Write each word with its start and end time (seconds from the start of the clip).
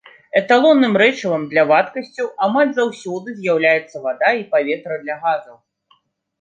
Эталонным 0.39 0.93
рэчывам 1.01 1.43
для 1.51 1.63
вадкасцяў 1.73 2.31
амаль 2.47 2.73
заўсёды 2.79 3.37
з'яўляецца 3.39 3.97
вада 4.09 4.35
і 4.41 4.45
паветра 4.57 5.01
для 5.07 5.15
газаў. 5.27 5.55